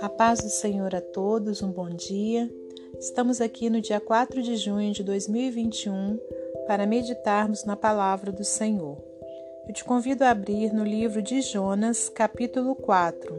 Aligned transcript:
A 0.00 0.08
paz 0.08 0.40
do 0.40 0.48
Senhor 0.48 0.94
a 0.94 1.00
todos, 1.00 1.62
um 1.62 1.70
bom 1.72 1.88
dia. 1.90 2.48
Estamos 2.98 3.40
aqui 3.40 3.68
no 3.68 3.80
dia 3.80 4.00
4 4.00 4.42
de 4.42 4.56
junho 4.56 4.92
de 4.92 5.02
2021 5.02 6.18
para 6.66 6.86
meditarmos 6.86 7.64
na 7.64 7.76
palavra 7.76 8.30
do 8.30 8.44
Senhor. 8.44 8.96
Eu 9.66 9.74
te 9.74 9.84
convido 9.84 10.24
a 10.24 10.30
abrir 10.30 10.72
no 10.72 10.84
livro 10.84 11.20
de 11.20 11.40
Jonas, 11.40 12.08
capítulo 12.08 12.74
4. 12.74 13.34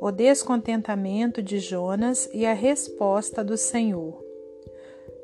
O 0.00 0.10
descontentamento 0.10 1.42
de 1.42 1.58
Jonas 1.58 2.28
e 2.32 2.44
a 2.44 2.52
resposta 2.52 3.42
do 3.42 3.56
Senhor. 3.56 4.27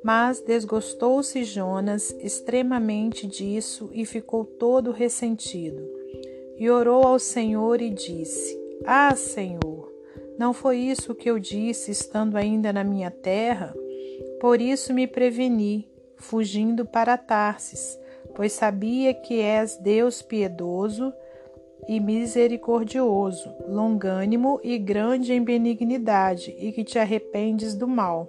Mas 0.04 0.38
desgostou-se 0.38 1.42
Jonas 1.44 2.14
extremamente 2.20 3.26
disso 3.26 3.88
e 3.90 4.04
ficou 4.04 4.44
todo 4.44 4.90
ressentido. 4.90 5.82
E 6.58 6.68
orou 6.68 7.04
ao 7.04 7.18
Senhor 7.18 7.80
e 7.80 7.88
disse: 7.88 8.60
Ah, 8.84 9.16
Senhor, 9.16 9.90
não 10.38 10.52
foi 10.52 10.76
isso 10.76 11.14
que 11.14 11.30
eu 11.30 11.38
disse 11.38 11.90
estando 11.90 12.36
ainda 12.36 12.70
na 12.70 12.84
minha 12.84 13.10
terra? 13.10 13.74
Por 14.38 14.60
isso 14.60 14.92
me 14.92 15.06
preveni, 15.06 15.88
fugindo 16.18 16.84
para 16.84 17.16
Tarsis, 17.16 17.98
pois 18.34 18.52
sabia 18.52 19.14
que 19.14 19.40
és 19.40 19.78
Deus 19.78 20.20
piedoso 20.20 21.14
e 21.88 21.98
misericordioso, 21.98 23.54
longânimo 23.66 24.60
e 24.62 24.76
grande 24.76 25.32
em 25.32 25.42
benignidade, 25.42 26.54
e 26.58 26.72
que 26.72 26.84
te 26.84 26.98
arrependes 26.98 27.74
do 27.74 27.88
mal. 27.88 28.28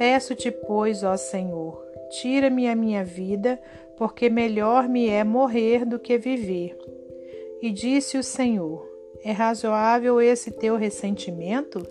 Peço-te, 0.00 0.50
pois, 0.50 1.02
ó 1.02 1.14
Senhor, 1.14 1.78
tira-me 2.08 2.66
a 2.66 2.74
minha 2.74 3.04
vida, 3.04 3.60
porque 3.98 4.30
melhor 4.30 4.88
me 4.88 5.10
é 5.10 5.22
morrer 5.22 5.84
do 5.84 5.98
que 5.98 6.16
viver. 6.16 6.74
E 7.60 7.70
disse 7.70 8.16
o 8.16 8.22
Senhor: 8.22 8.88
É 9.22 9.30
razoável 9.30 10.18
esse 10.18 10.52
teu 10.52 10.76
ressentimento? 10.76 11.86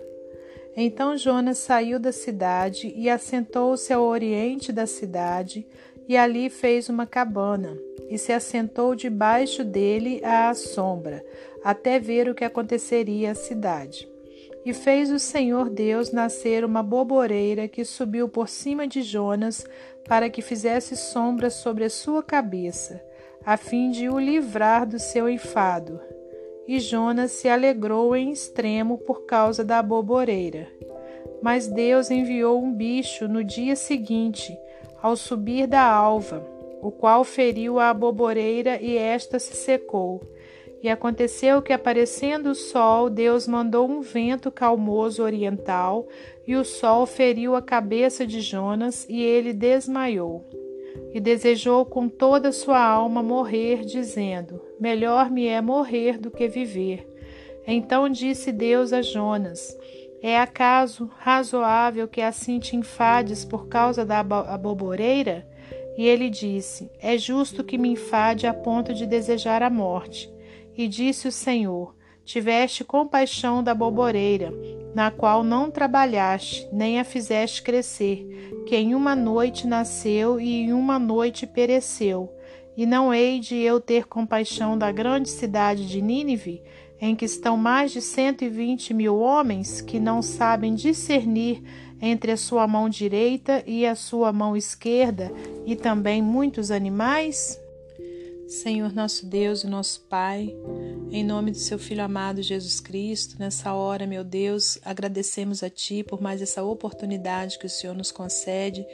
Então 0.76 1.16
Jonas 1.16 1.58
saiu 1.58 2.00
da 2.00 2.10
cidade 2.10 2.92
e 2.96 3.08
assentou-se 3.08 3.92
ao 3.92 4.02
oriente 4.02 4.72
da 4.72 4.88
cidade, 4.88 5.64
e 6.08 6.16
ali 6.16 6.50
fez 6.50 6.88
uma 6.88 7.06
cabana, 7.06 7.78
e 8.08 8.18
se 8.18 8.32
assentou 8.32 8.96
debaixo 8.96 9.62
dele 9.62 10.20
à 10.24 10.52
sombra, 10.52 11.24
até 11.62 12.00
ver 12.00 12.28
o 12.28 12.34
que 12.34 12.44
aconteceria 12.44 13.30
à 13.30 13.34
cidade. 13.36 14.08
E 14.64 14.74
fez 14.74 15.10
o 15.10 15.18
Senhor 15.18 15.70
Deus 15.70 16.12
nascer 16.12 16.64
uma 16.64 16.82
boboreira 16.82 17.66
que 17.66 17.84
subiu 17.84 18.28
por 18.28 18.48
cima 18.48 18.86
de 18.86 19.02
Jonas, 19.02 19.64
para 20.06 20.28
que 20.28 20.42
fizesse 20.42 20.96
sombra 20.96 21.48
sobre 21.48 21.84
a 21.84 21.90
sua 21.90 22.22
cabeça, 22.22 23.02
a 23.44 23.56
fim 23.56 23.90
de 23.90 24.08
o 24.08 24.18
livrar 24.18 24.86
do 24.86 24.98
seu 24.98 25.28
enfado. 25.28 26.00
E 26.66 26.78
Jonas 26.78 27.32
se 27.32 27.48
alegrou 27.48 28.14
em 28.14 28.30
extremo 28.30 28.98
por 28.98 29.24
causa 29.24 29.64
da 29.64 29.82
boboreira. 29.82 30.68
Mas 31.42 31.66
Deus 31.66 32.10
enviou 32.10 32.62
um 32.62 32.72
bicho 32.72 33.26
no 33.26 33.42
dia 33.42 33.74
seguinte, 33.74 34.56
ao 35.02 35.16
subir 35.16 35.66
da 35.66 35.82
alva, 35.82 36.46
o 36.82 36.90
qual 36.90 37.24
feriu 37.24 37.78
a 37.78 37.92
boboreira 37.94 38.80
e 38.80 38.96
esta 38.96 39.38
se 39.38 39.54
secou. 39.54 40.20
E 40.82 40.88
aconteceu 40.88 41.60
que, 41.60 41.72
aparecendo 41.72 42.50
o 42.50 42.54
sol, 42.54 43.10
Deus 43.10 43.46
mandou 43.46 43.88
um 43.88 44.00
vento 44.00 44.50
calmoso 44.50 45.22
oriental, 45.22 46.08
e 46.46 46.56
o 46.56 46.64
sol 46.64 47.04
feriu 47.04 47.54
a 47.54 47.60
cabeça 47.60 48.26
de 48.26 48.40
Jonas, 48.40 49.06
e 49.08 49.22
ele 49.22 49.52
desmaiou. 49.52 50.44
E 51.12 51.20
desejou 51.20 51.84
com 51.84 52.08
toda 52.08 52.50
sua 52.50 52.82
alma 52.82 53.22
morrer, 53.22 53.84
dizendo: 53.84 54.60
Melhor 54.80 55.30
me 55.30 55.46
é 55.46 55.60
morrer 55.60 56.18
do 56.18 56.30
que 56.30 56.48
viver. 56.48 57.06
Então 57.66 58.08
disse 58.08 58.50
Deus 58.50 58.92
a 58.92 59.02
Jonas: 59.02 59.76
É 60.22 60.38
acaso 60.38 61.10
razoável 61.18 62.08
que 62.08 62.22
assim 62.22 62.58
te 62.58 62.74
enfades 62.74 63.44
por 63.44 63.68
causa 63.68 64.04
da 64.04 64.20
aboboreira? 64.20 65.46
E 65.96 66.06
ele 66.06 66.30
disse: 66.30 66.90
É 67.00 67.18
justo 67.18 67.62
que 67.62 67.76
me 67.76 67.90
enfade 67.90 68.46
a 68.46 68.54
ponto 68.54 68.94
de 68.94 69.06
desejar 69.06 69.62
a 69.62 69.70
morte. 69.70 70.32
E 70.76 70.88
disse 70.88 71.28
o 71.28 71.32
Senhor: 71.32 71.94
Tiveste 72.24 72.84
compaixão 72.84 73.62
da 73.62 73.74
boboreira, 73.74 74.52
na 74.94 75.10
qual 75.10 75.42
não 75.42 75.70
trabalhaste, 75.70 76.68
nem 76.72 77.00
a 77.00 77.04
fizeste 77.04 77.62
crescer, 77.62 78.54
que 78.66 78.76
em 78.76 78.94
uma 78.94 79.16
noite 79.16 79.66
nasceu 79.66 80.40
e 80.40 80.62
em 80.62 80.72
uma 80.72 80.98
noite 80.98 81.46
pereceu. 81.46 82.32
E 82.76 82.86
não 82.86 83.12
hei 83.12 83.40
de 83.40 83.56
eu 83.56 83.80
ter 83.80 84.06
compaixão 84.06 84.78
da 84.78 84.92
grande 84.92 85.28
cidade 85.28 85.86
de 85.88 86.00
Nínive, 86.00 86.62
em 87.00 87.16
que 87.16 87.24
estão 87.24 87.56
mais 87.56 87.90
de 87.90 88.00
cento 88.00 88.44
e 88.44 88.48
vinte 88.48 88.94
mil 88.94 89.18
homens 89.18 89.80
que 89.80 89.98
não 89.98 90.22
sabem 90.22 90.74
discernir 90.74 91.62
entre 92.00 92.32
a 92.32 92.36
sua 92.36 92.66
mão 92.66 92.88
direita 92.88 93.62
e 93.66 93.84
a 93.84 93.94
sua 93.94 94.32
mão 94.32 94.56
esquerda, 94.56 95.32
e 95.66 95.74
também 95.74 96.22
muitos 96.22 96.70
animais? 96.70 97.60
Senhor 98.50 98.92
nosso 98.92 99.26
Deus 99.26 99.62
e 99.62 99.68
nosso 99.68 100.00
Pai, 100.10 100.52
em 101.12 101.22
nome 101.22 101.52
do 101.52 101.56
seu 101.56 101.78
Filho 101.78 102.02
amado 102.02 102.42
Jesus 102.42 102.80
Cristo, 102.80 103.36
nessa 103.38 103.72
hora, 103.74 104.08
meu 104.08 104.24
Deus, 104.24 104.76
agradecemos 104.84 105.62
a 105.62 105.70
Ti 105.70 106.02
por 106.02 106.20
mais 106.20 106.42
essa 106.42 106.60
oportunidade 106.64 107.60
que 107.60 107.66
o 107.66 107.70
Senhor 107.70 107.94
nos 107.94 108.10
concede 108.10 108.84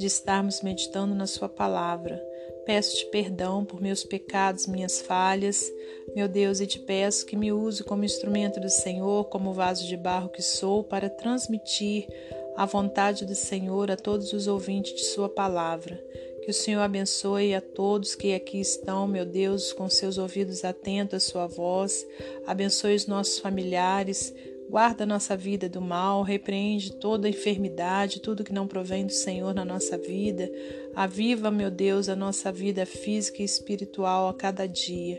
de 0.00 0.06
estarmos 0.06 0.62
meditando 0.62 1.14
na 1.14 1.28
Sua 1.28 1.48
palavra. 1.48 2.20
Peço-te 2.66 3.06
perdão 3.06 3.64
por 3.64 3.80
meus 3.80 4.02
pecados, 4.02 4.66
minhas 4.66 5.00
falhas, 5.00 5.72
meu 6.16 6.26
Deus, 6.26 6.60
e 6.60 6.66
te 6.66 6.80
peço 6.80 7.24
que 7.24 7.36
me 7.36 7.52
use 7.52 7.84
como 7.84 8.04
instrumento 8.04 8.58
do 8.58 8.68
Senhor, 8.68 9.26
como 9.26 9.52
vaso 9.52 9.86
de 9.86 9.96
barro 9.96 10.28
que 10.28 10.42
sou, 10.42 10.82
para 10.82 11.08
transmitir 11.08 12.08
a 12.56 12.66
vontade 12.66 13.24
do 13.24 13.34
Senhor 13.36 13.92
a 13.92 13.96
todos 13.96 14.32
os 14.32 14.48
ouvintes 14.48 14.92
de 14.92 15.04
Sua 15.04 15.28
palavra. 15.28 16.02
Que 16.44 16.50
o 16.50 16.54
Senhor 16.54 16.82
abençoe 16.82 17.54
a 17.54 17.60
todos 17.62 18.14
que 18.14 18.34
aqui 18.34 18.60
estão, 18.60 19.08
meu 19.08 19.24
Deus, 19.24 19.72
com 19.72 19.88
seus 19.88 20.18
ouvidos 20.18 20.62
atentos 20.62 21.14
à 21.14 21.20
Sua 21.20 21.46
voz. 21.46 22.06
Abençoe 22.46 22.94
os 22.94 23.06
nossos 23.06 23.38
familiares. 23.38 24.34
Guarda 24.68 25.04
a 25.04 25.06
nossa 25.06 25.34
vida 25.38 25.70
do 25.70 25.80
mal, 25.80 26.22
repreende 26.22 26.92
toda 26.96 27.30
enfermidade, 27.30 28.20
tudo 28.20 28.44
que 28.44 28.52
não 28.52 28.68
provém 28.68 29.06
do 29.06 29.12
Senhor 29.12 29.54
na 29.54 29.64
nossa 29.64 29.96
vida. 29.96 30.50
Aviva, 30.94 31.50
meu 31.50 31.70
Deus, 31.70 32.10
a 32.10 32.16
nossa 32.16 32.52
vida 32.52 32.84
física 32.84 33.40
e 33.40 33.46
espiritual 33.46 34.28
a 34.28 34.34
cada 34.34 34.66
dia. 34.66 35.18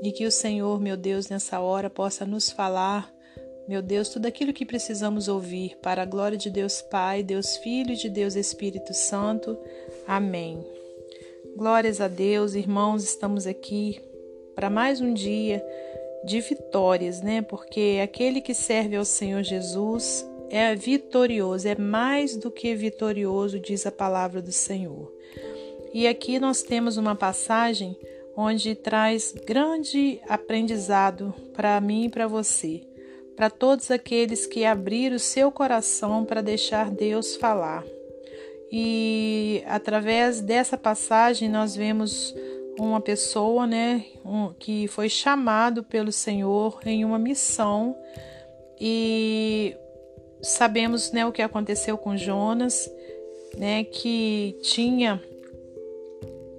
E 0.00 0.12
que 0.12 0.24
o 0.24 0.30
Senhor, 0.30 0.80
meu 0.80 0.96
Deus, 0.96 1.28
nessa 1.28 1.58
hora 1.58 1.90
possa 1.90 2.24
nos 2.24 2.52
falar 2.52 3.12
meu 3.72 3.80
Deus, 3.80 4.10
tudo 4.10 4.26
aquilo 4.26 4.52
que 4.52 4.66
precisamos 4.66 5.28
ouvir, 5.28 5.78
para 5.80 6.02
a 6.02 6.04
glória 6.04 6.36
de 6.36 6.50
Deus 6.50 6.82
Pai, 6.82 7.22
Deus 7.22 7.56
Filho 7.56 7.92
e 7.92 7.96
de 7.96 8.10
Deus 8.10 8.36
Espírito 8.36 8.92
Santo. 8.92 9.56
Amém. 10.06 10.62
Glórias 11.56 11.98
a 11.98 12.06
Deus, 12.06 12.54
irmãos, 12.54 13.02
estamos 13.02 13.46
aqui 13.46 13.98
para 14.54 14.68
mais 14.68 15.00
um 15.00 15.14
dia 15.14 15.64
de 16.22 16.38
vitórias, 16.42 17.22
né? 17.22 17.40
Porque 17.40 17.98
aquele 18.04 18.42
que 18.42 18.52
serve 18.52 18.94
ao 18.94 19.06
Senhor 19.06 19.42
Jesus 19.42 20.22
é 20.50 20.74
vitorioso, 20.74 21.66
é 21.66 21.74
mais 21.74 22.36
do 22.36 22.50
que 22.50 22.74
vitorioso, 22.74 23.58
diz 23.58 23.86
a 23.86 23.90
palavra 23.90 24.42
do 24.42 24.52
Senhor. 24.52 25.10
E 25.94 26.06
aqui 26.06 26.38
nós 26.38 26.62
temos 26.62 26.98
uma 26.98 27.14
passagem 27.14 27.96
onde 28.36 28.74
traz 28.74 29.32
grande 29.46 30.20
aprendizado 30.28 31.32
para 31.54 31.80
mim 31.80 32.04
e 32.04 32.10
para 32.10 32.26
você 32.26 32.91
para 33.36 33.50
todos 33.50 33.90
aqueles 33.90 34.46
que 34.46 34.64
abriram 34.64 35.16
o 35.16 35.20
seu 35.20 35.50
coração 35.50 36.24
para 36.24 36.42
deixar 36.42 36.90
Deus 36.90 37.36
falar. 37.36 37.84
E 38.70 39.62
através 39.66 40.40
dessa 40.40 40.78
passagem 40.78 41.48
nós 41.48 41.76
vemos 41.76 42.34
uma 42.78 43.00
pessoa, 43.00 43.66
né, 43.66 44.04
um, 44.24 44.52
que 44.58 44.88
foi 44.88 45.08
chamado 45.08 45.82
pelo 45.84 46.10
Senhor 46.10 46.80
em 46.86 47.04
uma 47.04 47.18
missão 47.18 47.94
e 48.80 49.76
sabemos, 50.40 51.12
né, 51.12 51.26
o 51.26 51.32
que 51.32 51.42
aconteceu 51.42 51.98
com 51.98 52.16
Jonas, 52.16 52.90
né, 53.56 53.84
que 53.84 54.58
tinha 54.62 55.22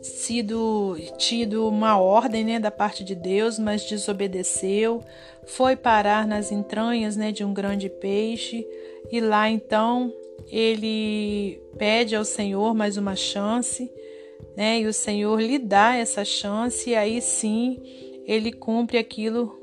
sido 0.03 0.97
tido 1.17 1.67
uma 1.67 1.97
ordem 1.97 2.43
né, 2.43 2.59
da 2.59 2.69
parte 2.69 3.03
de 3.03 3.15
Deus, 3.15 3.57
mas 3.57 3.85
desobedeceu, 3.85 5.01
foi 5.45 5.75
parar 5.75 6.27
nas 6.27 6.51
entranhas 6.51 7.15
né, 7.15 7.31
de 7.31 7.43
um 7.43 7.53
grande 7.53 7.89
peixe 7.89 8.67
e 9.09 9.19
lá 9.21 9.49
então 9.49 10.13
ele 10.51 11.61
pede 11.77 12.15
ao 12.15 12.25
Senhor 12.25 12.75
mais 12.75 12.97
uma 12.97 13.15
chance, 13.15 13.89
né, 14.57 14.81
e 14.81 14.87
o 14.87 14.93
Senhor 14.93 15.41
lhe 15.41 15.57
dá 15.57 15.95
essa 15.95 16.25
chance 16.25 16.89
e 16.89 16.95
aí 16.95 17.21
sim 17.21 17.81
ele 18.25 18.51
cumpre 18.51 18.97
aquilo 18.97 19.57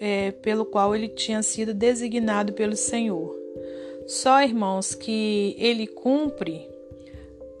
é, 0.00 0.32
pelo 0.32 0.64
qual 0.64 0.94
ele 0.94 1.08
tinha 1.08 1.42
sido 1.42 1.72
designado 1.72 2.52
pelo 2.52 2.76
Senhor. 2.76 3.36
Só, 4.06 4.42
irmãos, 4.42 4.94
que 4.94 5.54
ele 5.58 5.86
cumpre, 5.86 6.68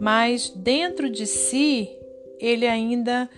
mas 0.00 0.48
dentro 0.50 1.10
de 1.10 1.26
si 1.26 1.97
ele 2.38 2.66
ainda 2.66 3.28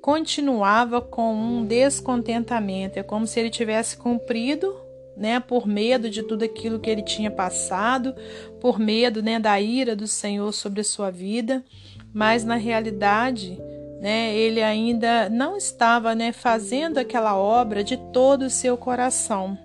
continuava 0.00 1.00
com 1.00 1.34
um 1.34 1.64
descontentamento. 1.64 2.98
É 2.98 3.02
como 3.02 3.26
se 3.26 3.40
ele 3.40 3.50
tivesse 3.50 3.96
cumprido, 3.96 4.74
né, 5.16 5.40
por 5.40 5.66
medo 5.66 6.08
de 6.08 6.22
tudo 6.22 6.44
aquilo 6.44 6.78
que 6.78 6.88
ele 6.88 7.02
tinha 7.02 7.30
passado, 7.30 8.14
por 8.60 8.78
medo, 8.78 9.22
né, 9.22 9.40
da 9.40 9.60
ira 9.60 9.96
do 9.96 10.06
Senhor 10.06 10.52
sobre 10.52 10.82
a 10.82 10.84
sua 10.84 11.10
vida, 11.10 11.64
mas 12.12 12.44
na 12.44 12.56
realidade, 12.56 13.58
né, 14.00 14.36
ele 14.36 14.62
ainda 14.62 15.28
não 15.28 15.56
estava, 15.56 16.14
né, 16.14 16.32
fazendo 16.32 16.98
aquela 16.98 17.36
obra 17.36 17.82
de 17.82 17.96
todo 18.12 18.42
o 18.42 18.50
seu 18.50 18.76
coração. 18.76 19.58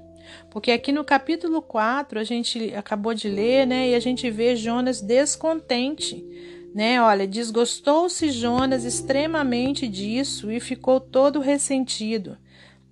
Porque 0.50 0.72
aqui 0.72 0.92
no 0.92 1.04
capítulo 1.04 1.62
4 1.62 2.20
a 2.20 2.24
gente 2.24 2.74
acabou 2.74 3.14
de 3.14 3.30
ler, 3.30 3.68
né, 3.68 3.90
e 3.90 3.96
a 3.96 4.00
gente 4.00 4.30
vê 4.32 4.56
Jonas 4.56 5.02
descontente 5.02 6.26
né? 6.74 7.02
Olha, 7.02 7.28
desgostou-se 7.28 8.30
Jonas 8.32 8.84
extremamente 8.84 9.88
disso 9.88 10.52
e 10.52 10.60
ficou 10.60 11.00
todo 11.00 11.40
ressentido, 11.40 12.38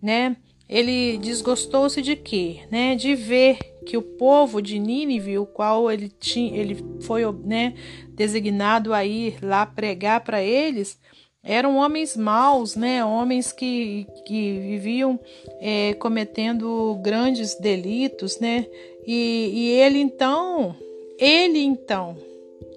né? 0.01 0.35
Ele 0.67 1.17
desgostou-se 1.17 1.99
de 1.99 2.15
quê? 2.15 2.61
Né? 2.69 2.95
De 2.95 3.15
ver 3.15 3.57
que 3.87 3.97
o 3.97 4.03
povo 4.03 4.61
de 4.61 4.77
Nínive, 4.77 5.39
o 5.39 5.45
qual 5.45 5.91
ele 5.91 6.09
tinha, 6.09 6.55
ele 6.55 6.77
foi, 7.01 7.23
né, 7.43 7.73
designado 8.09 8.93
a 8.93 9.03
ir 9.03 9.39
lá 9.41 9.65
pregar 9.65 10.21
para 10.21 10.43
eles, 10.43 10.99
eram 11.41 11.77
homens 11.77 12.15
maus, 12.15 12.75
né? 12.75 13.03
Homens 13.03 13.51
que, 13.51 14.05
que 14.27 14.59
viviam 14.59 15.19
é, 15.59 15.95
cometendo 15.95 16.99
grandes 17.01 17.55
delitos, 17.55 18.39
né? 18.39 18.67
E, 19.07 19.49
e 19.53 19.69
ele 19.69 19.99
então, 19.99 20.75
ele 21.17 21.59
então, 21.59 22.15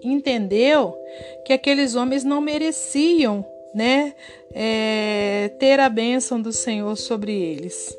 entendeu 0.02 0.96
que 1.44 1.52
aqueles 1.52 1.94
homens 1.94 2.24
não 2.24 2.40
mereciam, 2.40 3.44
né, 3.74 4.14
é, 4.52 5.50
ter 5.58 5.80
a 5.80 5.88
bênção 5.88 6.40
do 6.40 6.52
Senhor 6.52 6.96
sobre 6.96 7.32
eles. 7.32 7.96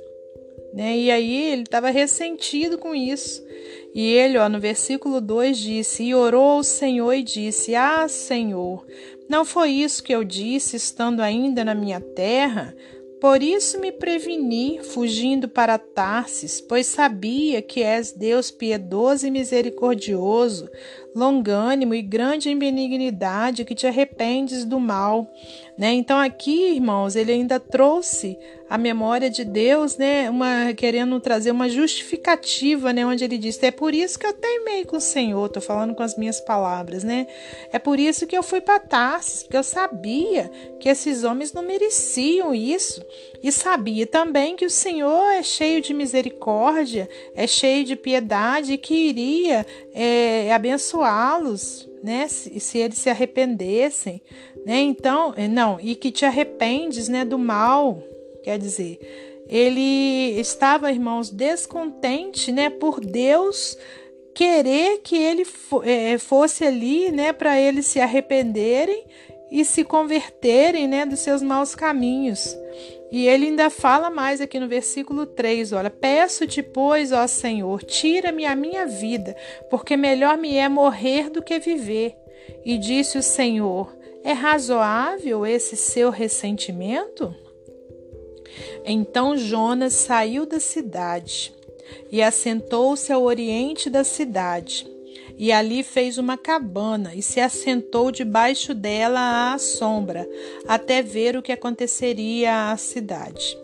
Né? 0.73 0.97
E 0.97 1.11
aí 1.11 1.51
ele 1.51 1.63
estava 1.63 1.89
ressentido 1.89 2.77
com 2.77 2.95
isso. 2.95 3.43
E 3.93 4.11
ele, 4.11 4.39
ó, 4.39 4.49
no 4.49 4.59
versículo 4.59 5.21
2 5.21 5.57
disse: 5.57 6.03
E 6.03 6.15
orou 6.15 6.51
ao 6.57 6.63
Senhor 6.63 7.13
e 7.13 7.21
disse: 7.21 7.75
Ah, 7.75 8.07
Senhor, 8.07 8.83
não 9.29 9.45
foi 9.45 9.69
isso 9.69 10.03
que 10.03 10.13
eu 10.13 10.23
disse 10.23 10.75
estando 10.75 11.21
ainda 11.21 11.63
na 11.63 11.75
minha 11.75 12.01
terra? 12.01 12.75
Por 13.21 13.41
isso 13.41 13.79
me 13.79 13.89
preveni, 13.89 14.81
fugindo 14.83 15.47
para 15.47 15.77
Tarsis, 15.77 16.59
pois 16.59 16.87
sabia 16.87 17.61
que 17.61 17.81
és 17.81 18.11
Deus 18.11 18.51
piedoso 18.51 19.25
e 19.25 19.31
misericordioso, 19.31 20.69
longânimo 21.15 21.93
e 21.93 22.01
grande 22.01 22.49
em 22.49 22.57
benignidade, 22.57 23.65
que 23.65 23.75
te 23.75 23.85
arrependes 23.85 24.65
do 24.65 24.79
mal. 24.79 25.31
Né? 25.77 25.93
Então, 25.93 26.19
aqui, 26.19 26.73
irmãos, 26.75 27.15
ele 27.15 27.31
ainda 27.31 27.59
trouxe 27.59 28.37
a 28.69 28.77
memória 28.77 29.29
de 29.29 29.43
Deus, 29.43 29.97
né? 29.97 30.29
Uma, 30.29 30.73
querendo 30.73 31.19
trazer 31.19 31.51
uma 31.51 31.69
justificativa, 31.69 32.91
né? 32.91 33.05
Onde 33.05 33.23
ele 33.23 33.37
disse: 33.37 33.65
É 33.65 33.71
por 33.71 33.93
isso 33.93 34.17
que 34.17 34.25
eu 34.25 34.33
teimei 34.33 34.83
com 34.85 34.97
o 34.97 35.01
Senhor, 35.01 35.45
estou 35.45 35.61
falando 35.61 35.93
com 35.93 36.01
as 36.01 36.17
minhas 36.17 36.39
palavras, 36.39 37.03
né? 37.03 37.27
É 37.71 37.77
por 37.77 37.99
isso 37.99 38.25
que 38.25 38.35
eu 38.35 38.43
fui 38.43 38.61
para 38.61 38.79
Tarsis, 38.79 39.43
porque 39.43 39.57
eu 39.57 39.63
sabia 39.63 40.49
que 40.79 40.89
esses 40.89 41.23
homens 41.23 41.53
não 41.53 41.61
mereciam 41.61 42.53
isso. 42.53 43.05
E 43.43 43.51
sabia 43.51 44.07
também 44.07 44.55
que 44.55 44.65
o 44.65 44.69
Senhor 44.69 45.29
é 45.33 45.43
cheio 45.43 45.81
de 45.81 45.93
misericórdia, 45.93 47.09
é 47.35 47.45
cheio 47.45 47.83
de 47.83 47.95
piedade 47.95 48.73
e 48.73 48.77
que 48.77 48.95
iria 48.95 49.65
é, 49.93 50.53
abençoá-los, 50.53 51.89
né? 52.01 52.27
Se, 52.29 52.57
se 52.59 52.77
eles 52.77 52.97
se 52.97 53.09
arrependessem, 53.09 54.21
né? 54.65 54.79
Então, 54.79 55.35
não, 55.51 55.77
e 55.81 55.93
que 55.93 56.09
te 56.09 56.25
arrependes, 56.25 57.09
né, 57.09 57.25
do 57.25 57.37
mal 57.37 58.01
Quer 58.43 58.59
dizer, 58.59 58.99
ele 59.47 60.37
estava, 60.37 60.91
irmãos, 60.91 61.29
descontente, 61.29 62.51
né, 62.51 62.69
por 62.69 62.99
Deus 62.99 63.77
querer 64.35 64.99
que 65.01 65.15
ele 65.15 65.47
é, 65.85 66.17
fosse 66.17 66.65
ali, 66.65 67.09
né, 67.09 67.31
para 67.31 67.59
eles 67.59 67.85
se 67.85 68.01
arrependerem 68.01 69.05
e 69.49 69.63
se 69.63 69.85
converterem, 69.85 70.87
né, 70.89 71.05
dos 71.05 71.19
seus 71.19 71.41
maus 71.41 71.73
caminhos. 71.73 72.53
E 73.13 73.27
ele 73.27 73.45
ainda 73.45 73.69
fala 73.69 74.09
mais 74.09 74.41
aqui 74.41 74.59
no 74.59 74.67
versículo 74.67 75.27
3, 75.27 75.71
olha: 75.71 75.91
Peço-te, 75.91 76.63
pois, 76.63 77.11
ó 77.11 77.27
Senhor, 77.27 77.83
tira-me 77.83 78.43
a 78.43 78.55
minha 78.55 78.87
vida, 78.87 79.37
porque 79.69 79.95
melhor 79.95 80.35
me 80.35 80.55
é 80.55 80.67
morrer 80.67 81.29
do 81.29 81.39
que 81.39 81.59
viver. 81.59 82.15
E 82.65 82.75
disse 82.75 83.19
o 83.19 83.21
Senhor: 83.21 83.95
É 84.23 84.31
razoável 84.31 85.45
esse 85.45 85.77
seu 85.77 86.09
ressentimento? 86.09 87.35
Então 88.83 89.37
Jonas 89.37 89.93
saiu 89.93 90.47
da 90.47 90.59
cidade 90.59 91.53
e 92.11 92.19
assentou-se 92.19 93.13
ao 93.13 93.21
oriente 93.21 93.91
da 93.91 94.03
cidade. 94.03 94.91
E 95.37 95.51
ali 95.51 95.83
fez 95.83 96.17
uma 96.17 96.37
cabana 96.37 97.15
e 97.15 97.21
se 97.21 97.39
assentou 97.39 98.11
debaixo 98.11 98.73
dela 98.73 99.53
à 99.53 99.57
sombra, 99.57 100.27
até 100.67 101.01
ver 101.01 101.35
o 101.35 101.41
que 101.41 101.51
aconteceria 101.51 102.71
à 102.71 102.77
cidade. 102.77 103.57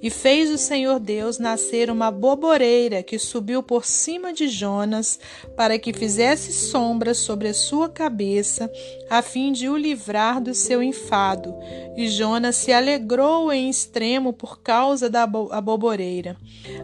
E 0.00 0.10
fez 0.10 0.50
o 0.50 0.58
Senhor 0.58 1.00
Deus 1.00 1.38
nascer 1.38 1.90
uma 1.90 2.10
boboreira 2.10 3.02
que 3.02 3.18
subiu 3.18 3.62
por 3.62 3.84
cima 3.84 4.32
de 4.32 4.48
Jonas, 4.48 5.18
para 5.56 5.78
que 5.78 5.92
fizesse 5.92 6.52
sombra 6.52 7.14
sobre 7.14 7.48
a 7.48 7.54
sua 7.54 7.88
cabeça, 7.88 8.70
a 9.10 9.20
fim 9.22 9.50
de 9.50 9.68
o 9.68 9.76
livrar 9.76 10.40
do 10.40 10.54
seu 10.54 10.82
enfado. 10.82 11.54
E 11.96 12.08
Jonas 12.08 12.56
se 12.56 12.72
alegrou 12.72 13.52
em 13.52 13.68
extremo 13.68 14.32
por 14.32 14.60
causa 14.60 15.10
da 15.10 15.26
boboreira. 15.26 16.36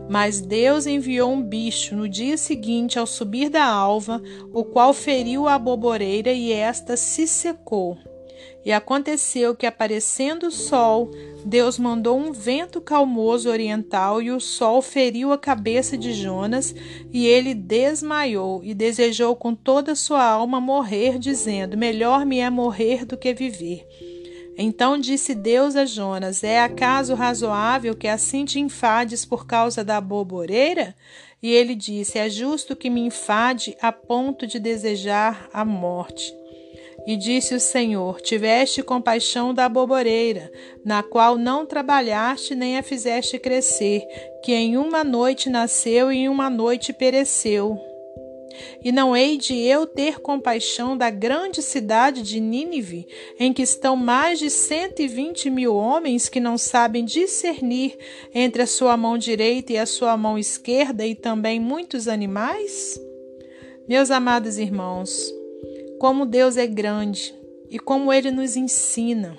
Mas 0.09 0.41
Deus 0.41 0.87
enviou 0.87 1.31
um 1.31 1.43
bicho 1.43 1.95
no 1.95 2.09
dia 2.09 2.37
seguinte 2.37 2.99
ao 2.99 3.07
subir 3.07 3.49
da 3.49 3.65
alva, 3.65 4.21
o 4.53 4.65
qual 4.65 4.93
feriu 4.93 5.47
a 5.47 5.59
boboreira 5.59 6.33
e 6.33 6.53
esta 6.53 6.97
se 6.97 7.27
secou. 7.29 7.97
E 8.65 8.73
aconteceu 8.73 9.55
que, 9.55 9.67
aparecendo 9.67 10.47
o 10.47 10.51
sol, 10.51 11.11
Deus 11.45 11.79
mandou 11.79 12.19
um 12.19 12.33
vento 12.33 12.81
calmoso 12.81 13.51
oriental 13.51 14.23
e 14.23 14.31
o 14.31 14.41
sol 14.41 14.81
feriu 14.81 15.33
a 15.33 15.39
cabeça 15.39 15.99
de 15.99 16.15
Jonas 16.15 16.75
e 17.13 17.27
ele 17.27 17.53
desmaiou 17.53 18.65
e 18.65 18.73
desejou 18.73 19.37
com 19.37 19.55
toda 19.55 19.93
a 19.93 19.97
sua 19.97 20.25
alma 20.25 20.61
morrer, 20.61 21.19
dizendo: 21.19 21.77
Melhor 21.77 22.25
me 22.25 22.39
é 22.39 22.49
morrer 22.49 23.05
do 23.05 23.19
que 23.19 23.35
viver. 23.35 23.87
Então 24.57 24.97
disse 24.97 25.35
Deus 25.35 25.77
a 25.77 25.85
Jonas: 25.85 26.43
É 26.43 26.61
acaso 26.61 27.15
razoável 27.15 27.95
que 27.95 28.09
assim 28.09 28.45
te 28.45 28.59
enfades 28.59 29.27
por 29.27 29.47
causa 29.47 29.85
da 29.85 30.01
boboreira? 30.01 30.95
E 31.43 31.53
ele 31.53 31.75
disse: 31.75 32.19
É 32.19 32.31
justo 32.31 32.75
que 32.75 32.89
me 32.89 33.03
enfade 33.03 33.77
a 33.83 33.93
ponto 33.93 34.47
de 34.47 34.59
desejar 34.59 35.51
a 35.53 35.65
morte. 35.65 36.33
E 37.07 37.17
disse 37.17 37.55
o 37.55 37.61
Senhor: 37.61 38.21
Tiveste 38.21 38.83
compaixão 38.83 39.53
da 39.53 39.69
boboreira, 39.69 40.51
na 40.85 41.03
qual 41.03 41.37
não 41.37 41.67
trabalhaste 41.67 42.55
nem 42.55 42.79
a 42.79 42.83
fizeste 42.83 43.39
crescer, 43.39 44.03
que 44.43 44.53
em 44.53 44.77
uma 44.77 45.05
noite 45.05 45.51
nasceu 45.51 46.11
e 46.11 46.19
em 46.19 46.29
uma 46.29 46.49
noite 46.49 46.93
pereceu. 46.93 47.79
E 48.83 48.93
não 48.93 49.17
hei 49.17 49.37
de 49.37 49.59
eu 49.59 49.87
ter 49.87 50.21
compaixão 50.21 50.97
da 50.97 51.11
grande 51.11 51.61
cidade 51.61 52.23
de 52.23 52.39
Nínive, 52.39 53.07
em 53.39 53.53
que 53.53 53.63
estão 53.63 53.97
mais 53.97 54.39
de 54.39 54.49
cento 54.49 55.01
e 55.01 55.09
vinte 55.09 55.51
mil 55.51 55.75
homens 55.75 56.29
que 56.29 56.39
não 56.39 56.57
sabem 56.57 57.05
discernir 57.05 57.99
entre 58.33 58.63
a 58.63 58.67
sua 58.67 58.97
mão 58.97 59.19
direita 59.19 59.73
e 59.73 59.79
a 59.79 59.87
sua 59.87 60.17
mão 60.17 60.39
esquerda, 60.39 61.05
e 61.05 61.15
também 61.15 61.59
muitos 61.59 62.07
animais? 62.07 62.99
Meus 63.89 64.11
amados 64.11 64.57
irmãos, 64.57 65.33
como 66.05 66.27
Deus 66.27 66.59
é 66.59 66.67
grande 66.67 67.35
e 67.71 67.79
como 67.79 68.13
ele 68.13 68.31
nos 68.31 68.59
ensina. 68.59 69.39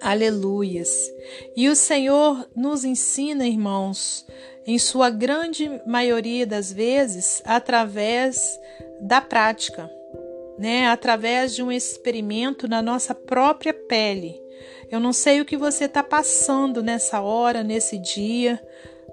Aleluias. 0.00 1.12
E 1.54 1.68
o 1.68 1.76
Senhor 1.76 2.48
nos 2.56 2.82
ensina, 2.82 3.46
irmãos, 3.46 4.26
em 4.66 4.78
sua 4.78 5.10
grande 5.10 5.70
maioria 5.86 6.46
das 6.46 6.72
vezes, 6.72 7.42
através 7.44 8.58
da 9.02 9.20
prática, 9.20 9.90
né? 10.58 10.86
Através 10.86 11.54
de 11.54 11.62
um 11.62 11.70
experimento 11.70 12.66
na 12.66 12.80
nossa 12.80 13.14
própria 13.14 13.74
pele. 13.74 14.42
Eu 14.90 14.98
não 14.98 15.12
sei 15.12 15.42
o 15.42 15.44
que 15.44 15.58
você 15.58 15.84
está 15.84 16.02
passando 16.02 16.82
nessa 16.82 17.20
hora, 17.20 17.62
nesse 17.62 17.98
dia, 17.98 18.58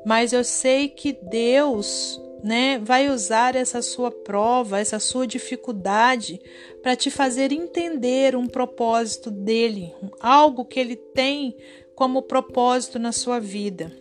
mas 0.06 0.32
eu 0.32 0.46
sei 0.46 0.88
que 0.88 1.12
Deus 1.12 2.18
né, 2.44 2.78
vai 2.78 3.10
usar 3.10 3.56
essa 3.56 3.82
sua 3.82 4.12
prova, 4.12 4.80
essa 4.80 5.00
sua 5.00 5.26
dificuldade 5.26 6.42
para 6.82 6.96
te 6.96 7.10
fazer 7.10 7.54
entender 7.54 8.36
um 8.36 8.48
propósito 8.48 9.32
dele, 9.32 9.94
algo 10.20 10.66
que 10.66 10.80
ele 10.80 10.98
tem 10.98 11.56
como 11.96 12.22
propósito 12.22 13.00
na 13.00 13.14
sua 13.14 13.40
vida. 13.40 13.92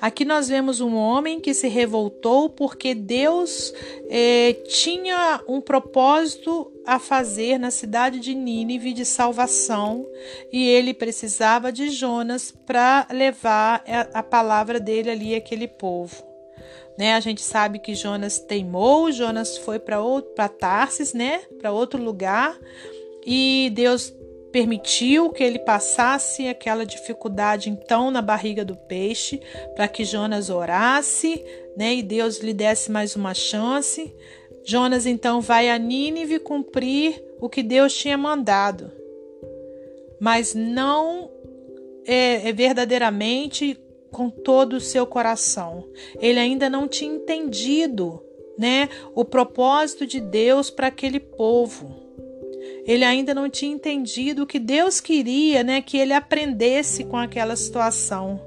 Aqui 0.00 0.24
nós 0.24 0.48
vemos 0.48 0.80
um 0.80 0.94
homem 0.94 1.40
que 1.40 1.54
se 1.54 1.66
revoltou 1.66 2.48
porque 2.48 2.94
Deus 2.94 3.72
eh, 4.08 4.52
tinha 4.68 5.42
um 5.48 5.60
propósito 5.60 6.72
a 6.86 6.98
fazer 6.98 7.58
na 7.58 7.70
cidade 7.70 8.20
de 8.20 8.34
Nínive 8.34 8.92
de 8.92 9.04
salvação 9.04 10.06
e 10.52 10.68
ele 10.68 10.92
precisava 10.94 11.72
de 11.72 11.88
Jonas 11.90 12.52
para 12.66 13.08
levar 13.10 13.82
a 14.12 14.22
palavra 14.22 14.78
dele 14.78 15.10
ali 15.10 15.34
àquele 15.34 15.66
povo. 15.66 16.31
Né? 16.98 17.14
A 17.14 17.20
gente 17.20 17.42
sabe 17.42 17.78
que 17.78 17.94
Jonas 17.94 18.38
teimou, 18.38 19.10
Jonas 19.10 19.56
foi 19.58 19.78
para 19.78 20.48
Tarsis, 20.48 21.12
né? 21.12 21.42
para 21.58 21.72
outro 21.72 22.02
lugar, 22.02 22.58
e 23.24 23.70
Deus 23.74 24.14
permitiu 24.52 25.30
que 25.30 25.42
ele 25.42 25.58
passasse 25.58 26.46
aquela 26.46 26.84
dificuldade 26.84 27.70
então 27.70 28.10
na 28.10 28.20
barriga 28.20 28.64
do 28.64 28.76
peixe, 28.76 29.40
para 29.74 29.88
que 29.88 30.04
Jonas 30.04 30.50
orasse, 30.50 31.42
né, 31.76 31.94
e 31.94 32.02
Deus 32.02 32.38
lhe 32.38 32.52
desse 32.52 32.92
mais 32.92 33.16
uma 33.16 33.32
chance. 33.32 34.14
Jonas 34.64 35.06
então 35.06 35.40
vai 35.40 35.70
a 35.70 35.78
Nínive 35.78 36.38
cumprir 36.38 37.20
o 37.40 37.48
que 37.48 37.62
Deus 37.62 37.96
tinha 37.96 38.16
mandado, 38.16 38.92
mas 40.20 40.54
não 40.54 41.30
é, 42.06 42.48
é 42.48 42.52
verdadeiramente 42.52 43.76
com 44.12 44.30
todo 44.30 44.74
o 44.74 44.80
seu 44.80 45.06
coração. 45.06 45.88
Ele 46.20 46.38
ainda 46.38 46.70
não 46.70 46.86
tinha 46.86 47.12
entendido, 47.12 48.22
né, 48.56 48.88
o 49.14 49.24
propósito 49.24 50.06
de 50.06 50.20
Deus 50.20 50.70
para 50.70 50.86
aquele 50.86 51.18
povo. 51.18 52.00
Ele 52.86 53.04
ainda 53.04 53.34
não 53.34 53.48
tinha 53.48 53.72
entendido 53.72 54.42
o 54.42 54.46
que 54.46 54.58
Deus 54.58 55.00
queria, 55.00 55.64
né, 55.64 55.80
que 55.80 55.96
ele 55.96 56.12
aprendesse 56.12 57.04
com 57.04 57.16
aquela 57.16 57.56
situação. 57.56 58.40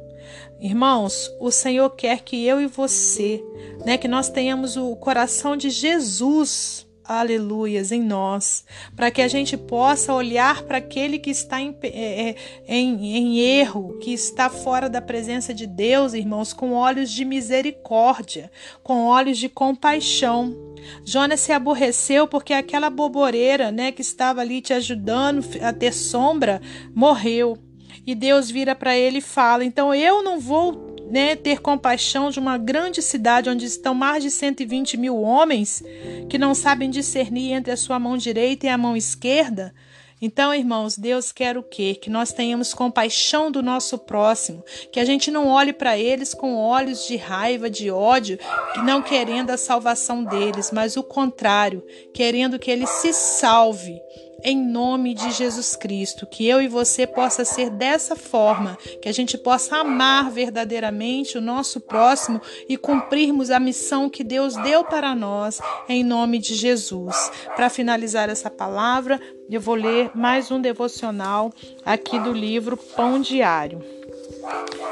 Irmãos, 0.62 1.29
o 1.39 1.51
Senhor 1.51 1.89
quer 1.89 2.22
que 2.22 2.45
eu 2.45 2.62
e 2.62 2.67
você, 2.67 3.43
né, 3.86 3.98
que 3.98 4.07
nós 4.07 4.29
tenhamos 4.29 4.77
o 4.77 4.95
coração 4.95 5.57
de 5.57 5.69
Jesus 5.69 6.85
aleluias, 7.07 7.91
em 7.91 8.01
nós, 8.01 8.65
para 8.95 9.12
que 9.12 9.21
a 9.21 9.27
gente 9.27 9.55
possa 9.55 10.13
olhar 10.13 10.63
para 10.63 10.77
aquele 10.77 11.19
que 11.19 11.29
está 11.29 11.62
em, 11.62 11.75
é, 11.83 12.29
é, 12.29 12.35
em, 12.67 13.17
em, 13.17 13.39
erro, 13.39 13.97
que 14.00 14.13
está 14.13 14.50
fora 14.50 14.89
da 14.89 15.01
presença 15.01 15.53
de 15.53 15.67
Deus, 15.67 16.13
irmãos, 16.13 16.53
com 16.53 16.74
olhos 16.74 17.12
de 17.12 17.24
misericórdia, 17.24 18.51
com 18.83 19.05
olhos 19.05 19.38
de 19.38 19.50
compaixão. 19.50 20.55
Jonas 21.03 21.39
se 21.39 21.51
aborreceu 21.51 22.27
porque 22.27 22.53
aquela 22.53 22.89
boboreira, 22.89 23.71
né, 23.71 23.91
que 23.91 24.01
estava 24.01 24.41
ali 24.41 24.62
te 24.62 24.74
ajudando 24.74 25.43
a 25.62 25.74
ter 25.74 25.93
sombra, 25.93 26.62
morreu. 26.93 27.57
E 28.05 28.13
Deus 28.13 28.51
vira 28.51 28.75
para 28.75 28.95
ele 28.95 29.17
e 29.17 29.21
fala: 29.21 29.65
Então 29.65 29.93
eu 29.93 30.21
não 30.21 30.39
vou 30.39 30.85
né, 31.09 31.35
ter 31.35 31.62
compaixão 31.62 32.29
de 32.29 32.39
uma 32.39 32.57
grande 32.57 33.01
cidade 33.01 33.50
onde 33.50 33.65
estão 33.65 33.93
mais 33.93 34.24
de 34.24 34.31
120 34.31 34.97
mil 34.97 35.21
homens 35.21 35.83
que 36.29 36.38
não 36.38 36.53
sabem 36.53 36.89
discernir 36.89 37.53
entre 37.53 37.71
a 37.71 37.77
sua 37.77 38.00
mão 38.00 38.17
direita 38.17 38.65
e 38.65 38.69
a 38.69 38.77
mão 38.77 38.95
esquerda? 38.95 39.74
Então, 40.21 40.53
irmãos, 40.53 40.97
Deus 40.97 41.31
quer 41.31 41.57
o 41.57 41.63
quê? 41.63 41.93
Que 41.93 42.09
nós 42.09 42.31
tenhamos 42.31 42.74
compaixão 42.74 43.51
do 43.51 43.62
nosso 43.62 43.97
próximo, 43.97 44.63
que 44.91 45.00
a 45.00 45.05
gente 45.05 45.29
não 45.29 45.50
olhe 45.50 45.74
para 45.74 45.97
eles 45.97 46.33
com 46.33 46.55
olhos 46.55 47.05
de 47.05 47.17
raiva, 47.17 47.69
de 47.69 47.91
ódio, 47.91 48.39
não 48.83 49.01
querendo 49.01 49.50
a 49.50 49.57
salvação 49.57 50.24
deles, 50.24 50.71
mas 50.71 50.95
o 50.95 51.03
contrário, 51.03 51.83
querendo 52.13 52.57
que 52.57 52.71
ele 52.71 52.88
se 52.88 53.12
salve 53.12 54.00
em 54.45 54.55
nome 54.55 55.15
de 55.15 55.31
Jesus 55.31 55.75
Cristo, 55.75 56.27
que 56.27 56.47
eu 56.47 56.61
e 56.61 56.67
você 56.67 57.07
possa 57.07 57.43
ser 57.43 57.71
dessa 57.71 58.15
forma, 58.15 58.77
que 59.01 59.09
a 59.09 59.11
gente 59.11 59.39
possa 59.39 59.77
amar 59.77 60.29
verdadeiramente 60.29 61.35
o 61.35 61.41
nosso 61.41 61.81
próximo 61.81 62.39
e 62.69 62.77
cumprirmos 62.77 63.49
a 63.49 63.59
missão 63.59 64.07
que 64.07 64.23
Deus 64.23 64.55
deu 64.57 64.83
para 64.83 65.15
nós, 65.15 65.59
em 65.89 66.03
nome 66.03 66.37
de 66.37 66.53
Jesus. 66.53 67.31
Para 67.55 67.71
finalizar 67.71 68.29
essa 68.29 68.51
palavra, 68.51 69.19
eu 69.49 69.59
vou 69.59 69.73
ler 69.73 70.11
mais 70.13 70.51
um 70.51 70.61
devocional 70.61 71.51
aqui 71.83 72.19
do 72.19 72.31
livro 72.31 72.77
Pão 72.77 73.19
Diário. 73.19 73.83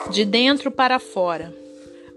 De 0.09 0.25
dentro 0.25 0.71
para 0.71 0.97
fora. 0.97 1.62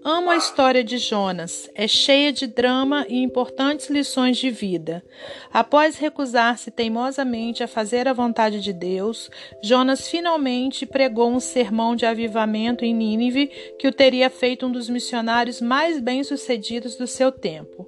Amo 0.09 0.31
a 0.31 0.37
história 0.37 0.85
de 0.85 0.99
Jonas, 0.99 1.69
é 1.75 1.89
cheia 1.89 2.33
de 2.33 2.47
drama 2.47 3.05
e 3.09 3.21
importantes 3.21 3.91
lições 3.91 4.37
de 4.37 4.51
vida. 4.51 5.05
Após 5.53 5.99
recusar-se 5.99 6.71
teimosamente 6.71 7.65
a 7.65 7.67
fazer 7.67 8.07
a 8.07 8.13
vontade 8.13 8.61
de 8.61 8.73
Deus, 8.73 9.29
Jonas 9.61 10.07
finalmente 10.07 10.87
pregou 10.87 11.29
um 11.29 11.41
sermão 11.41 11.97
de 11.97 12.07
avivamento 12.07 12.85
em 12.85 12.95
Nínive 12.95 13.49
que 13.81 13.89
o 13.89 13.93
teria 13.93 14.31
feito 14.31 14.67
um 14.67 14.71
dos 14.71 14.89
missionários 14.89 15.61
mais 15.61 15.99
bem-sucedidos 15.99 16.95
do 16.95 17.09
seu 17.09 17.33
tempo. 17.33 17.85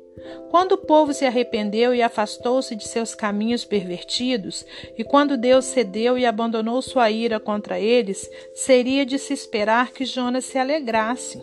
Quando 0.51 0.73
o 0.73 0.79
povo 0.79 1.15
se 1.15 1.25
arrependeu 1.25 1.95
e 1.95 2.03
afastou-se 2.03 2.75
de 2.75 2.89
seus 2.89 3.15
caminhos 3.15 3.65
pervertidos, 3.65 4.67
e 4.99 5.05
quando 5.05 5.37
Deus 5.37 5.67
cedeu 5.67 6.19
e 6.19 6.27
abandonou 6.27 6.83
sua 6.83 7.13
ira 7.13 7.39
contra 7.39 7.79
eles, 7.79 8.29
seria 8.55 9.07
de 9.07 9.21
se 9.21 9.33
esperar 9.33 9.93
que 9.93 10.05
Jonas 10.05 10.47
se 10.47 10.59
alegrasse. 10.59 11.41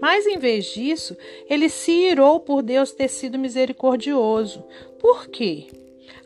Mas 0.00 0.26
em 0.26 0.38
vez 0.38 0.66
disso, 0.66 1.16
ele 1.48 1.68
se 1.68 1.92
irou 1.92 2.40
por 2.40 2.62
Deus 2.62 2.92
ter 2.92 3.08
sido 3.08 3.38
misericordioso. 3.38 4.64
Por 4.98 5.28
quê? 5.28 5.66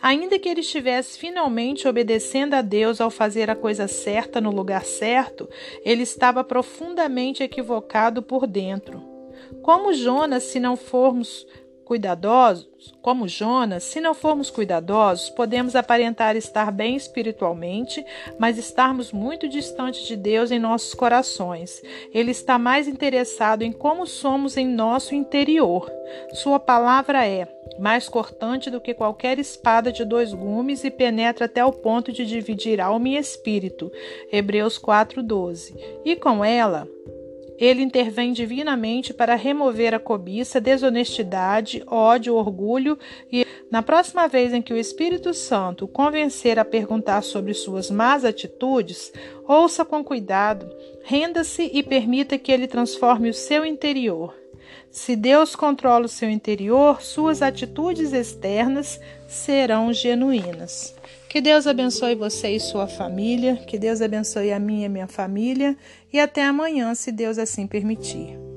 Ainda 0.03 0.39
que 0.39 0.49
ele 0.49 0.61
estivesse 0.61 1.19
finalmente 1.19 1.87
obedecendo 1.87 2.55
a 2.55 2.62
Deus 2.62 3.00
ao 3.00 3.11
fazer 3.11 3.50
a 3.50 3.57
coisa 3.57 3.87
certa 3.87 4.41
no 4.41 4.50
lugar 4.50 4.85
certo, 4.85 5.49
ele 5.85 6.03
estava 6.03 6.43
profundamente 6.43 7.43
equivocado 7.43 8.23
por 8.23 8.47
dentro. 8.47 9.03
Como 9.62 9.93
Jonas, 9.93 10.45
se 10.45 10.59
não 10.59 10.75
formos 10.75 11.47
cuidadosos, 11.90 12.94
como 13.02 13.26
Jonas, 13.26 13.82
se 13.82 14.00
não 14.00 14.14
formos 14.14 14.49
cuidadosos, 14.49 15.28
podemos 15.28 15.75
aparentar 15.75 16.37
estar 16.37 16.70
bem 16.70 16.94
espiritualmente, 16.94 18.06
mas 18.38 18.56
estarmos 18.59 19.11
muito 19.11 19.49
distantes 19.49 20.06
de 20.06 20.14
Deus 20.14 20.52
em 20.52 20.61
nossos 20.61 20.94
corações. 20.94 21.82
Ele 22.14 22.30
está 22.30 22.61
mais 22.61 22.87
interessado 22.87 23.62
em 23.62 23.73
como 23.73 24.06
somos 24.06 24.56
em 24.56 24.68
nosso 24.68 25.16
interior. 25.16 25.90
Sua 26.32 26.61
palavra 26.61 27.26
é 27.26 27.49
mais 27.76 28.09
cortante 28.09 28.70
do 28.70 28.80
que 28.80 28.94
qualquer 28.94 29.40
espada 29.40 29.90
de 29.90 30.04
dois 30.04 30.32
gumes 30.32 30.85
e 30.85 30.92
penetra 30.92 31.47
até 31.47 31.64
o 31.64 31.73
ponto 31.73 32.12
de 32.12 32.25
dividir 32.25 32.80
alma 32.80 33.09
e 33.09 33.16
espírito. 33.16 33.90
Hebreus 34.30 34.78
4:12. 34.78 35.75
E 36.04 36.14
com 36.14 36.44
ela 36.44 36.87
ele 37.61 37.83
intervém 37.83 38.33
divinamente 38.33 39.12
para 39.12 39.35
remover 39.35 39.95
a 39.95 40.00
cobiça, 40.00 40.59
desonestidade, 40.59 41.83
ódio, 41.87 42.35
orgulho 42.35 42.99
e 43.31 43.47
na 43.71 43.83
próxima 43.83 44.26
vez 44.26 44.55
em 44.55 44.62
que 44.62 44.73
o 44.73 44.79
Espírito 44.79 45.35
Santo 45.35 45.85
o 45.85 45.88
convencer 45.88 46.59
a 46.59 46.64
perguntar 46.64 47.23
sobre 47.23 47.52
suas 47.52 47.90
más 47.90 48.25
atitudes, 48.25 49.12
ouça 49.47 49.85
com 49.85 50.02
cuidado, 50.02 50.69
renda-se 51.05 51.71
e 51.73 51.83
permita 51.83 52.38
que 52.38 52.50
ele 52.50 52.67
transforme 52.67 53.29
o 53.29 53.35
seu 53.35 53.64
interior. 53.64 54.35
Se 54.91 55.15
Deus 55.15 55.55
controla 55.55 56.07
o 56.07 56.09
seu 56.09 56.29
interior, 56.29 57.00
suas 57.00 57.43
atitudes 57.43 58.12
externas 58.12 59.00
serão 59.29 59.93
genuínas. 59.93 60.95
Que 61.29 61.41
Deus 61.41 61.67
abençoe 61.67 62.15
você 62.15 62.50
e 62.50 62.61
sua 62.61 62.89
família, 62.89 63.57
que 63.57 63.79
Deus 63.79 64.03
abençoe 64.03 64.53
a 64.53 64.59
minha 64.59 64.87
e 64.87 64.89
minha 64.89 65.07
família, 65.07 65.77
e 66.12 66.19
até 66.19 66.45
amanhã, 66.45 66.95
se 66.95 67.12
Deus 67.12 67.39
assim 67.39 67.67
permitir. 67.67 68.50